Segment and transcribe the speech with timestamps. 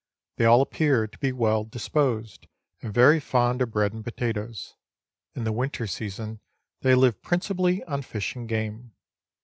[0.37, 2.47] They all appear to be well disposed,
[2.81, 4.75] and very fond of bread and potatoes.
[5.35, 6.39] In the winter season
[6.79, 8.93] they live prin cipally on fish and game.